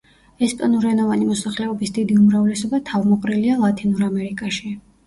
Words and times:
ესპანურენოვანი 0.45 1.27
მოსახლეობის 1.33 1.93
დიდი 1.99 2.17
უმრავლესობა 2.25 2.83
თავმოყრილია 2.91 3.63
ლათინურ 3.67 4.07
ამერიკაში. 4.13 4.79